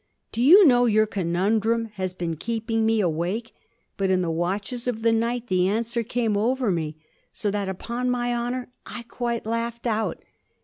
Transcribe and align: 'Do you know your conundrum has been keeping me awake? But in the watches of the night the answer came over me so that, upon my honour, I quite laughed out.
'Do 0.31 0.41
you 0.41 0.65
know 0.65 0.87
your 0.87 1.05
conundrum 1.05 1.85
has 1.93 2.11
been 2.11 2.35
keeping 2.35 2.87
me 2.87 3.01
awake? 3.01 3.53
But 3.97 4.09
in 4.09 4.21
the 4.21 4.31
watches 4.31 4.87
of 4.87 5.03
the 5.03 5.11
night 5.11 5.45
the 5.45 5.67
answer 5.67 6.01
came 6.01 6.35
over 6.35 6.71
me 6.71 6.97
so 7.31 7.51
that, 7.51 7.69
upon 7.69 8.09
my 8.09 8.33
honour, 8.33 8.71
I 8.83 9.03
quite 9.03 9.45
laughed 9.45 9.85
out. 9.85 10.23